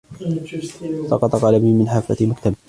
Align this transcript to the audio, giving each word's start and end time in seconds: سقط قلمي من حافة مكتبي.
سقط 1.09 1.35
قلمي 1.35 1.73
من 1.73 1.89
حافة 1.89 2.25
مكتبي. 2.25 2.55